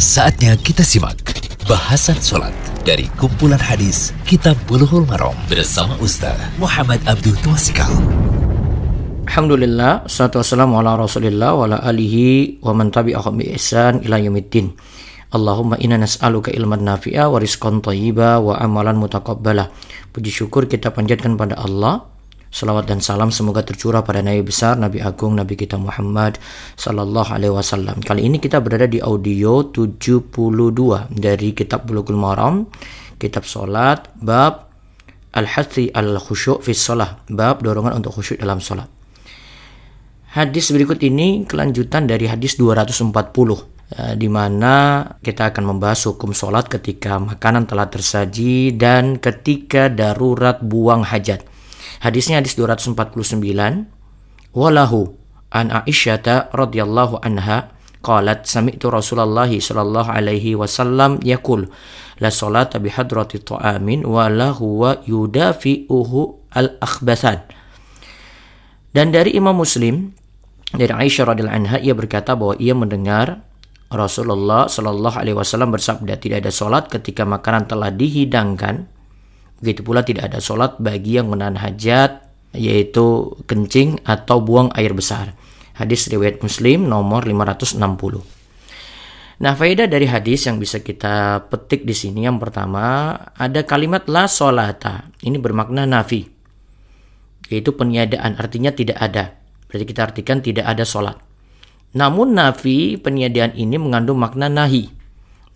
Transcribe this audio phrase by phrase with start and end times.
[0.00, 1.20] Saatnya kita simak
[1.68, 2.56] bahasan sholat
[2.88, 7.92] dari kumpulan hadis Kitab Bulughul Maram bersama Ustaz Muhammad Abdul Twasikal.
[9.28, 14.72] Alhamdulillah, salatu wassalamu ala rasulillah wa ala alihi wa man tabi'ahum bi ihsan ila yaumiddin.
[15.36, 19.68] Allahumma inna nas'aluka ilman nafi'a wa rizqan thayyiba wa amalan mutaqabbala.
[20.16, 22.08] Puji syukur kita panjatkan pada Allah.
[22.50, 26.42] Salawat dan salam semoga tercurah pada Nabi besar, Nabi agung, Nabi kita Muhammad
[26.74, 28.02] sallallahu alaihi wasallam.
[28.02, 30.34] Kali ini kita berada di audio 72
[31.14, 32.66] dari kitab Bulughul Maram,
[33.22, 34.66] kitab salat, bab
[35.30, 38.90] Al-Hathi al-Khusyu' fi Shalah, bab dorongan untuk khusyuk dalam salat.
[40.34, 43.10] Hadis berikut ini kelanjutan dari hadis 240
[43.94, 50.62] eh, di mana kita akan membahas hukum sholat ketika makanan telah tersaji dan ketika darurat
[50.62, 51.49] buang hajat.
[52.00, 52.96] Hadisnya hadis 249.
[54.56, 55.14] Walahu
[55.52, 61.68] an Aisyata radhiyallahu anha qalat sami'tu Rasulullah sallallahu alaihi wasallam yaqul
[62.18, 67.44] la salata bi hadrati ta'amin wa la huwa yudafi'uhu al-akhbathan.
[68.90, 70.16] Dan dari Imam Muslim
[70.72, 73.44] dari Aisyah radhiyallahu anha ia berkata bahwa ia mendengar
[73.90, 78.86] Rasulullah Shallallahu alaihi wasallam bersabda tidak ada solat ketika makanan telah dihidangkan
[79.60, 82.24] Begitu pula tidak ada sholat bagi yang menahan hajat,
[82.56, 85.36] yaitu kencing atau buang air besar.
[85.76, 87.76] Hadis riwayat Muslim nomor 560.
[89.40, 94.28] Nah, faedah dari hadis yang bisa kita petik di sini yang pertama ada kalimat la
[94.28, 95.08] solata.
[95.24, 96.28] Ini bermakna nafi.
[97.48, 99.40] Yaitu peniadaan, artinya tidak ada.
[99.64, 101.16] Berarti kita artikan tidak ada sholat.
[101.96, 104.92] Namun nafi peniadaan ini mengandung makna nahi.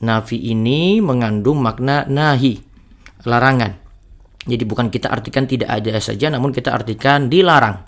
[0.00, 2.64] Nafi ini mengandung makna nahi,
[3.28, 3.83] larangan.
[4.44, 7.80] Jadi bukan kita artikan tidak ada saja, namun kita artikan dilarang.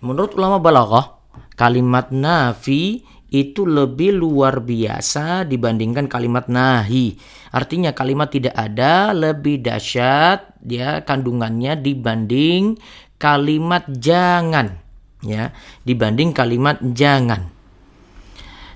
[0.00, 1.20] Menurut ulama balaghah,
[1.60, 3.04] kalimat nafi
[3.34, 7.18] itu lebih luar biasa dibandingkan kalimat nahi.
[7.52, 12.78] Artinya kalimat tidak ada lebih dahsyat ya kandungannya dibanding
[13.18, 14.78] kalimat jangan
[15.20, 15.50] ya,
[15.82, 17.50] dibanding kalimat jangan.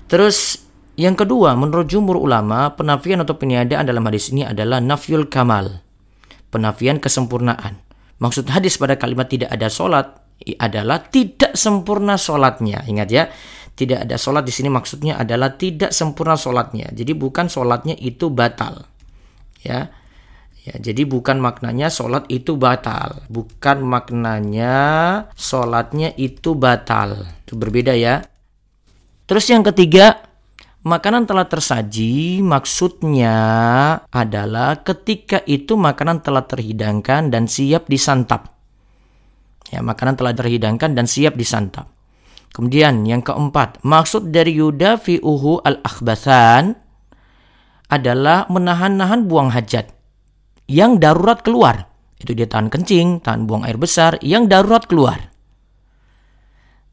[0.09, 0.65] Terus
[0.99, 5.88] yang kedua, menurut jumhur ulama, penafian atau peniadaan dalam hadis ini adalah nafyul kamal
[6.49, 7.81] penafian kesempurnaan.
[8.19, 10.19] Maksud hadis pada kalimat tidak ada sholat
[10.59, 12.83] adalah tidak sempurna sholatnya.
[12.87, 13.27] Ingat ya,
[13.79, 16.91] tidak ada sholat di sini maksudnya adalah tidak sempurna sholatnya.
[16.91, 18.83] Jadi bukan sholatnya itu batal.
[19.63, 19.91] Ya,
[20.63, 23.23] ya jadi bukan maknanya sholat itu batal.
[23.31, 24.75] Bukan maknanya
[25.35, 27.23] sholatnya itu batal.
[27.47, 28.23] Itu berbeda ya.
[29.29, 30.28] Terus yang ketiga,
[30.79, 33.35] Makanan telah tersaji maksudnya
[34.15, 38.55] adalah ketika itu makanan telah terhidangkan dan siap disantap.
[39.75, 41.91] Ya, makanan telah terhidangkan dan siap disantap.
[42.55, 46.79] Kemudian yang keempat, maksud dari yuda fi uhu al-akhbathan
[47.91, 49.91] adalah menahan-nahan buang hajat
[50.71, 51.91] yang darurat keluar.
[52.23, 55.27] Itu dia tahan kencing, tahan buang air besar yang darurat keluar.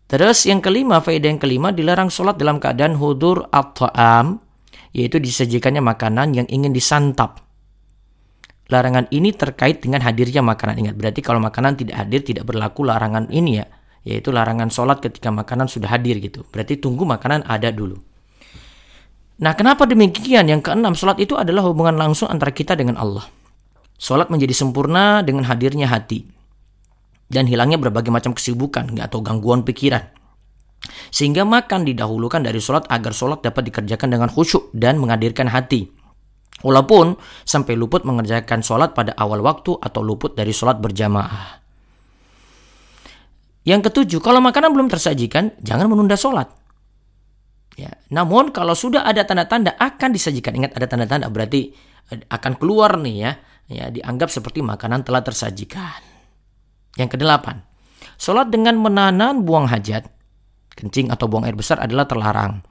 [0.06, 4.38] Terus yang kelima, faedah yang kelima dilarang sholat dalam keadaan hudur at-ta'am,
[4.94, 7.42] yaitu disajikannya makanan yang ingin disantap.
[8.70, 10.78] Larangan ini terkait dengan hadirnya makanan.
[10.78, 13.66] Ingat, berarti kalau makanan tidak hadir tidak berlaku larangan ini ya,
[14.06, 16.46] yaitu larangan sholat ketika makanan sudah hadir gitu.
[16.54, 17.98] Berarti tunggu makanan ada dulu.
[19.42, 20.46] Nah, kenapa demikian?
[20.46, 23.26] Yang keenam, sholat itu adalah hubungan langsung antara kita dengan Allah.
[23.98, 26.35] Sholat menjadi sempurna dengan hadirnya hati
[27.26, 30.02] dan hilangnya berbagai macam kesibukan atau gangguan pikiran.
[31.10, 35.90] Sehingga makan didahulukan dari sholat agar sholat dapat dikerjakan dengan khusyuk dan menghadirkan hati.
[36.62, 41.60] Walaupun sampai luput mengerjakan sholat pada awal waktu atau luput dari sholat berjamaah.
[43.66, 46.46] Yang ketujuh, kalau makanan belum tersajikan, jangan menunda sholat.
[47.76, 51.76] Ya, namun kalau sudah ada tanda-tanda akan disajikan, ingat ada tanda-tanda berarti
[52.08, 53.32] eh, akan keluar nih ya,
[53.68, 56.15] ya dianggap seperti makanan telah tersajikan.
[56.96, 57.60] Yang kedelapan,
[58.16, 60.08] sholat dengan menahan buang hajat,
[60.76, 62.64] kencing atau buang air besar adalah terlarang.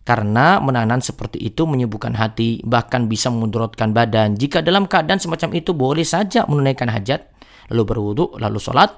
[0.00, 4.36] Karena menahan seperti itu menyibukkan hati, bahkan bisa memudaratkan badan.
[4.36, 7.30] Jika dalam keadaan semacam itu boleh saja menunaikan hajat,
[7.68, 8.90] lalu berwudhu, lalu sholat,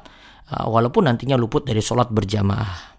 [0.50, 2.94] uh, walaupun nantinya luput dari sholat berjamaah.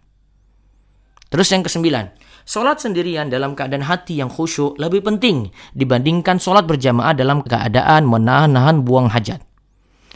[1.32, 2.14] Terus yang kesembilan,
[2.46, 8.86] sholat sendirian dalam keadaan hati yang khusyuk lebih penting dibandingkan sholat berjamaah dalam keadaan menahan-nahan
[8.86, 9.42] buang hajat.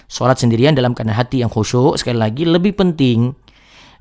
[0.07, 3.35] Sholat sendirian dalam keadaan hati yang khusyuk sekali lagi lebih penting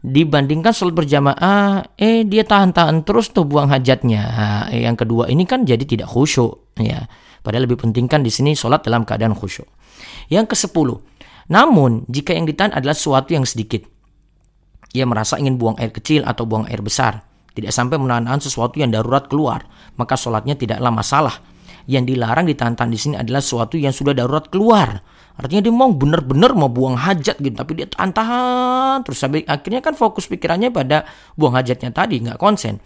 [0.06, 4.22] dibandingkan sholat berjamaah eh dia tahan-tahan terus tuh buang hajatnya.
[4.70, 7.10] Eh, yang kedua ini kan jadi tidak khusyuk ya.
[7.42, 9.66] Padahal lebih penting kan di sini sholat dalam keadaan khusyuk.
[10.30, 11.02] Yang ke sepuluh
[11.46, 13.86] namun jika yang ditahan adalah sesuatu yang sedikit.
[14.94, 17.22] Ia merasa ingin buang air kecil atau buang air besar.
[17.56, 19.64] Tidak sampai menahan sesuatu yang darurat keluar,
[19.96, 21.34] maka sholatnya tidaklah masalah.
[21.88, 25.00] Yang dilarang ditahan di sini adalah sesuatu yang sudah darurat keluar.
[25.36, 29.92] Artinya dia mau benar-benar mau buang hajat gitu, tapi dia tahan-tahan terus sampai akhirnya kan
[29.92, 31.04] fokus pikirannya pada
[31.36, 32.80] buang hajatnya tadi, nggak konsen.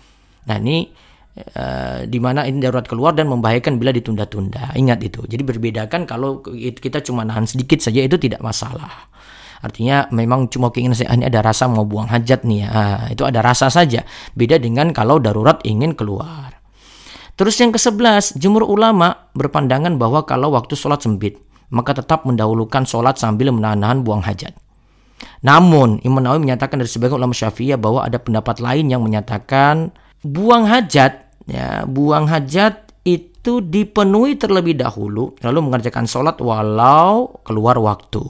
[0.47, 4.75] Nah ini Uh, di mana ini darurat keluar dan membahayakan bila ditunda-tunda.
[4.75, 5.23] Ingat itu.
[5.31, 9.07] Jadi berbedakan kalau kita cuma nahan sedikit saja itu tidak masalah.
[9.63, 12.69] Artinya memang cuma keinginan saya ini ada rasa mau buang hajat nih ya.
[12.69, 14.03] Nah, itu ada rasa saja.
[14.35, 16.59] Beda dengan kalau darurat ingin keluar.
[17.39, 21.39] Terus yang ke-11, jumur ulama berpandangan bahwa kalau waktu sholat sempit,
[21.71, 24.55] maka tetap mendahulukan sholat sambil menahan-nahan buang hajat.
[25.41, 30.69] Namun, Imam Nawawi menyatakan dari sebagian ulama syafi'iyah bahwa ada pendapat lain yang menyatakan buang
[30.69, 38.23] hajat ya buang hajat itu dipenuhi terlebih dahulu lalu mengerjakan sholat walau keluar waktu.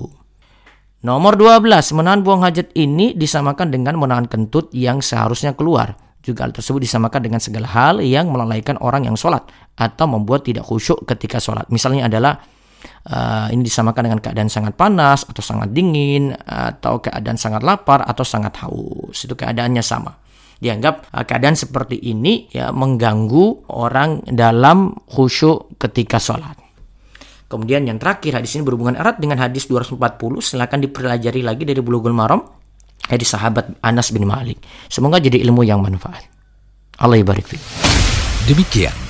[1.01, 5.97] Nomor 12 menahan buang hajat ini disamakan dengan menahan kentut yang seharusnya keluar.
[6.21, 9.41] Juga hal tersebut disamakan dengan segala hal yang melalaikan orang yang sholat
[9.81, 11.65] atau membuat tidak khusyuk ketika sholat.
[11.73, 12.45] Misalnya adalah
[13.09, 18.25] uh, ini disamakan dengan keadaan sangat panas atau sangat dingin atau keadaan sangat lapar atau
[18.25, 20.12] sangat haus itu keadaannya sama
[20.61, 26.55] dianggap uh, keadaan seperti ini ya mengganggu orang dalam khusyuk ketika sholat.
[27.50, 29.99] Kemudian yang terakhir hadis ini berhubungan erat dengan hadis 240
[30.38, 32.47] silakan dipelajari lagi dari Bulughul Maram
[33.11, 34.62] dari sahabat Anas bin Malik.
[34.87, 36.31] Semoga jadi ilmu yang manfaat.
[37.00, 37.49] Allah ibarik
[38.47, 39.10] Demikian